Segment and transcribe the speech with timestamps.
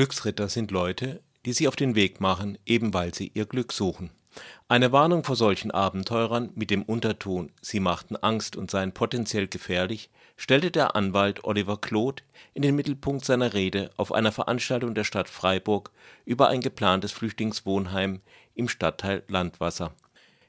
[0.00, 4.08] Glücksritter sind Leute, die sich auf den Weg machen, eben weil sie ihr Glück suchen.
[4.66, 10.08] Eine Warnung vor solchen Abenteurern mit dem Unterton, sie machten Angst und seien potenziell gefährlich,
[10.38, 12.22] stellte der Anwalt Oliver Kloth
[12.54, 15.90] in den Mittelpunkt seiner Rede auf einer Veranstaltung der Stadt Freiburg
[16.24, 18.22] über ein geplantes Flüchtlingswohnheim
[18.54, 19.92] im Stadtteil Landwasser.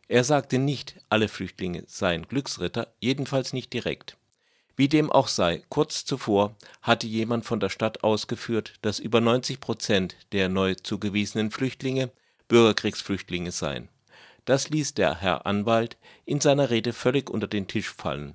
[0.07, 4.15] Er sagte nicht, alle Flüchtlinge seien Glücksritter, jedenfalls nicht direkt.
[4.75, 9.59] Wie dem auch sei, kurz zuvor hatte jemand von der Stadt ausgeführt, dass über 90
[9.59, 12.11] Prozent der neu zugewiesenen Flüchtlinge
[12.47, 13.89] Bürgerkriegsflüchtlinge seien.
[14.45, 18.33] Das ließ der Herr Anwalt in seiner Rede völlig unter den Tisch fallen.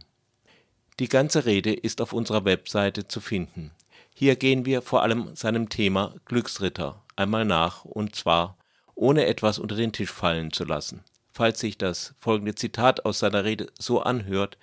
[0.99, 3.73] Die ganze Rede ist auf unserer Webseite zu finden.
[4.15, 8.57] Hier gehen wir vor allem seinem Thema Glücksritter einmal nach, und zwar
[8.95, 11.05] ohne etwas unter den Tisch fallen zu lassen.
[11.33, 14.57] Falls sich das folgende Zitat aus seiner Rede so anhört,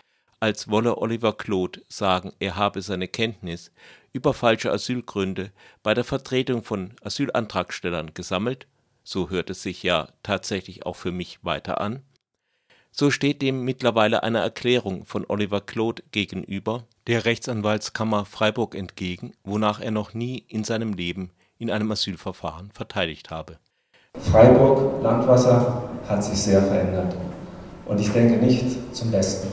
[0.44, 3.72] als wolle Oliver Kloth sagen, er habe seine Kenntnis
[4.12, 5.52] über falsche Asylgründe
[5.84, 8.68] bei der Vertretung von Asylantragstellern gesammelt,
[9.06, 12.02] so hört es sich ja tatsächlich auch für mich weiter an,
[12.92, 19.80] so steht dem mittlerweile eine Erklärung von Oliver Kloth gegenüber, der Rechtsanwaltskammer Freiburg entgegen, wonach
[19.80, 23.60] er noch nie in seinem Leben in einem Asylverfahren verteidigt habe.
[24.20, 27.16] Freiburg, Landwasser hat sich sehr verändert.
[27.86, 29.48] Und ich denke nicht zum Besten.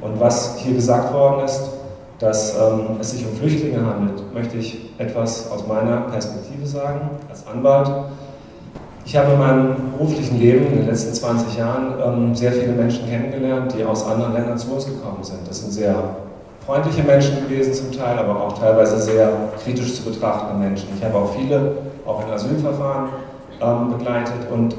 [0.00, 1.70] Und was hier gesagt worden ist,
[2.18, 7.46] dass ähm, es sich um Flüchtlinge handelt, möchte ich etwas aus meiner Perspektive sagen, als
[7.46, 7.90] Anwalt.
[9.04, 13.08] Ich habe in meinem beruflichen Leben in den letzten 20 Jahren ähm, sehr viele Menschen
[13.08, 15.46] kennengelernt, die aus anderen Ländern zu uns gekommen sind.
[15.46, 15.94] Das sind sehr
[16.64, 19.30] freundliche Menschen gewesen zum Teil, aber auch teilweise sehr
[19.62, 20.88] kritisch zu betrachtende Menschen.
[20.96, 21.72] Ich habe auch viele,
[22.04, 23.10] auch in Asylverfahren,
[23.60, 24.74] ähm, begleitet und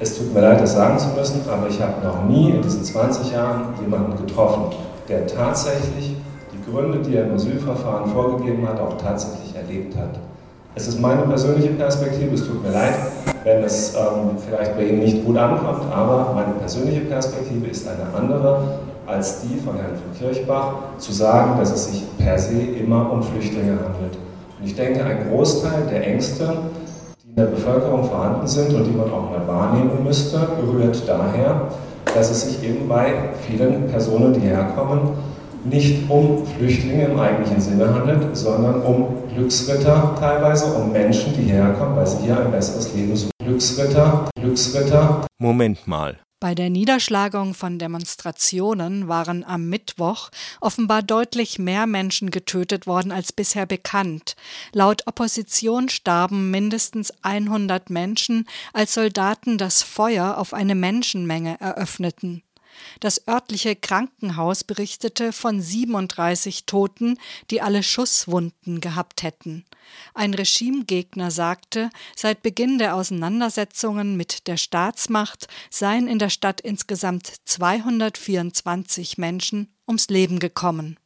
[0.00, 2.84] es tut mir leid, das sagen zu müssen, aber ich habe noch nie in diesen
[2.84, 4.76] 20 Jahren jemanden getroffen,
[5.08, 6.16] der tatsächlich
[6.52, 10.18] die Gründe, die er im Asylverfahren vorgegeben hat, auch tatsächlich erlebt hat.
[10.74, 12.94] Es ist meine persönliche Perspektive, es tut mir leid,
[13.44, 18.06] wenn es ähm, vielleicht bei Ihnen nicht gut ankommt, aber meine persönliche Perspektive ist eine
[18.16, 23.12] andere als die von Herrn von Kirchbach, zu sagen, dass es sich per se immer
[23.12, 24.16] um Flüchtlinge handelt.
[24.58, 26.56] Und ich denke, ein Großteil der Ängste,
[27.36, 30.38] in der Bevölkerung vorhanden sind und die man auch mal wahrnehmen müsste,
[30.72, 31.68] rührt daher,
[32.14, 35.00] dass es sich eben bei vielen Personen, die herkommen,
[35.64, 41.96] nicht um Flüchtlinge im eigentlichen Sinne handelt, sondern um Glücksritter teilweise, um Menschen, die herkommen,
[41.96, 43.30] weil sie hier ein besseres Leben suchen.
[43.42, 45.26] Glücksritter, Glücksritter.
[45.40, 46.18] Moment mal.
[46.44, 50.28] Bei der Niederschlagung von Demonstrationen waren am Mittwoch
[50.60, 54.36] offenbar deutlich mehr Menschen getötet worden als bisher bekannt.
[54.70, 62.42] Laut Opposition starben mindestens 100 Menschen, als Soldaten das Feuer auf eine Menschenmenge eröffneten.
[63.00, 67.18] Das örtliche Krankenhaus berichtete von 37 Toten,
[67.50, 69.64] die alle Schusswunden gehabt hätten.
[70.14, 77.32] Ein Regimegegner sagte, seit Beginn der Auseinandersetzungen mit der Staatsmacht seien in der Stadt insgesamt
[77.44, 80.98] 224 Menschen ums Leben gekommen.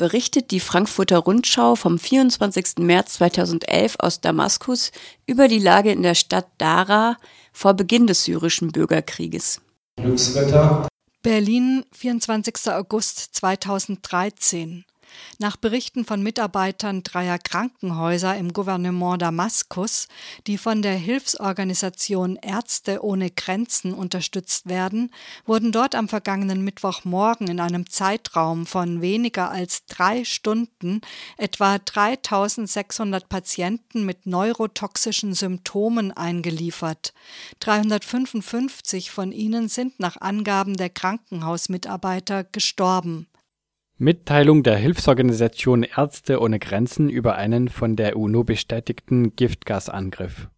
[0.00, 2.78] Berichtet die Frankfurter Rundschau vom 24.
[2.78, 4.92] März 2011 aus Damaskus
[5.26, 7.18] über die Lage in der Stadt Dara
[7.52, 9.60] vor Beginn des syrischen Bürgerkrieges.
[9.96, 10.88] Glücksritter.
[11.22, 12.68] Berlin, 24.
[12.78, 14.84] August 2013.
[15.38, 20.08] Nach Berichten von Mitarbeitern dreier Krankenhäuser im Gouvernement Damaskus,
[20.46, 25.10] die von der Hilfsorganisation Ärzte ohne Grenzen unterstützt werden,
[25.46, 31.00] wurden dort am vergangenen Mittwochmorgen in einem Zeitraum von weniger als drei Stunden
[31.38, 37.14] etwa 3600 Patienten mit neurotoxischen Symptomen eingeliefert.
[37.60, 43.26] 355 von ihnen sind nach Angaben der Krankenhausmitarbeiter gestorben.
[44.02, 50.48] Mitteilung der Hilfsorganisation Ärzte ohne Grenzen über einen von der UNO bestätigten Giftgasangriff.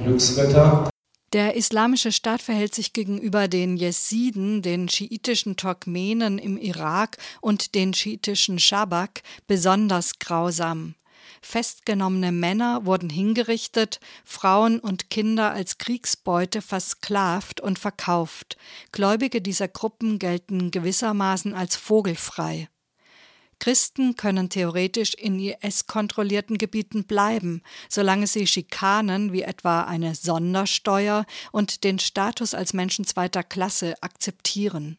[0.00, 0.88] Glücksritter.
[1.32, 7.92] Der Islamische Staat verhält sich gegenüber den Jesiden, den schiitischen Turkmenen im Irak und den
[7.92, 10.94] schiitischen Schabak besonders grausam.
[11.42, 18.56] Festgenommene Männer wurden hingerichtet, Frauen und Kinder als Kriegsbeute versklavt und verkauft.
[18.92, 22.68] Gläubige dieser Gruppen gelten gewissermaßen als vogelfrei.
[23.58, 31.82] Christen können theoretisch in IS-kontrollierten Gebieten bleiben, solange sie Schikanen wie etwa eine Sondersteuer und
[31.84, 34.98] den Status als Menschen zweiter Klasse akzeptieren.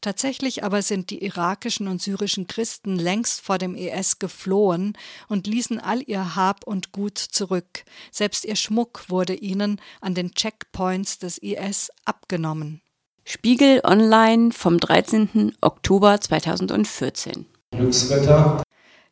[0.00, 4.96] Tatsächlich aber sind die irakischen und syrischen Christen längst vor dem IS geflohen
[5.28, 7.84] und ließen all ihr Hab und Gut zurück.
[8.10, 12.82] Selbst ihr Schmuck wurde ihnen an den Checkpoints des IS abgenommen.
[13.24, 15.56] Spiegel Online vom 13.
[15.62, 18.62] Oktober 2014 Glücksritter.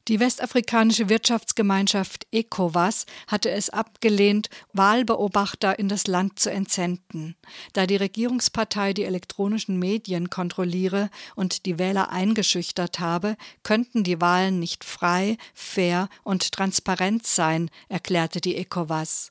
[0.08, 7.36] Die westafrikanische Wirtschaftsgemeinschaft ECOWAS hatte es abgelehnt, Wahlbeobachter in das Land zu entsenden.
[7.72, 14.58] Da die Regierungspartei die elektronischen Medien kontrolliere und die Wähler eingeschüchtert habe, könnten die Wahlen
[14.58, 19.30] nicht frei, fair und transparent sein, erklärte die ECOWAS.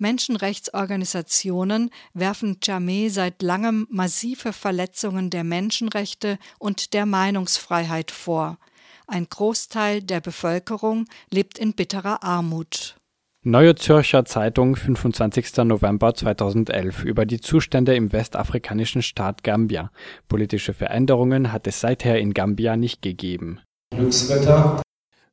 [0.00, 8.58] Menschenrechtsorganisationen werfen Jameh seit langem massive Verletzungen der Menschenrechte und der Meinungsfreiheit vor.
[9.06, 12.96] Ein Großteil der Bevölkerung lebt in bitterer Armut.
[13.42, 15.64] Neue Zürcher Zeitung, 25.
[15.64, 19.90] November 2011 über die Zustände im westafrikanischen Staat Gambia.
[20.28, 23.60] Politische Veränderungen hat es seither in Gambia nicht gegeben.
[23.96, 24.82] Glücksritter.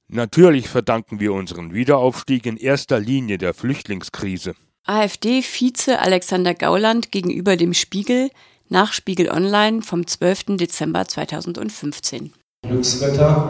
[0.09, 4.55] Natürlich verdanken wir unseren Wiederaufstieg in erster Linie der Flüchtlingskrise.
[4.85, 8.29] AfD-Vize Alexander Gauland gegenüber dem Spiegel
[8.69, 10.57] nach Spiegel Online vom 12.
[10.57, 12.31] Dezember 2015.
[12.61, 13.45] Glücksritter.